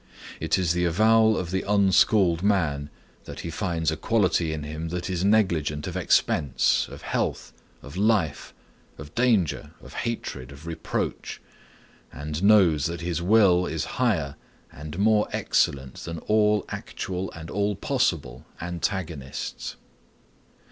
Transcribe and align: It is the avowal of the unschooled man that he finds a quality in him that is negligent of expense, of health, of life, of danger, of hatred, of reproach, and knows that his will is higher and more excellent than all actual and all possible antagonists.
It 0.39 0.57
is 0.57 0.73
the 0.73 0.85
avowal 0.85 1.37
of 1.37 1.51
the 1.51 1.61
unschooled 1.61 2.41
man 2.41 2.89
that 3.25 3.41
he 3.41 3.51
finds 3.51 3.91
a 3.91 3.95
quality 3.95 4.51
in 4.51 4.63
him 4.63 4.89
that 4.89 5.11
is 5.11 5.23
negligent 5.23 5.85
of 5.85 5.95
expense, 5.95 6.87
of 6.89 7.03
health, 7.03 7.53
of 7.83 7.95
life, 7.97 8.51
of 8.97 9.13
danger, 9.13 9.73
of 9.79 9.93
hatred, 9.93 10.51
of 10.51 10.65
reproach, 10.65 11.39
and 12.11 12.41
knows 12.43 12.87
that 12.87 13.01
his 13.01 13.21
will 13.21 13.67
is 13.67 13.85
higher 14.01 14.37
and 14.71 14.97
more 14.97 15.27
excellent 15.31 15.97
than 15.97 16.17
all 16.17 16.65
actual 16.69 17.31
and 17.33 17.51
all 17.51 17.75
possible 17.75 18.43
antagonists. 18.59 19.75